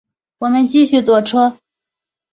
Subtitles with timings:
[0.39, 1.59] 我们继续坐车